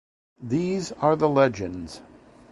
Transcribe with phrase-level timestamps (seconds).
[0.41, 2.01] These are The Legends.